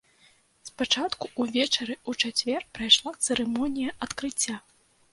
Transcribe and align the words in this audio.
Спачатку 0.69 1.29
ўвечары 1.43 1.93
ў 2.09 2.25
чацвер 2.25 2.67
прайшла 2.79 3.17
цырымонія 3.29 3.97
адкрыцця. 4.09 4.61